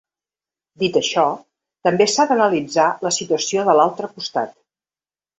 [0.83, 1.25] Dit això,
[1.87, 4.57] també s’ha d’analitzar la situació de l’altre costat.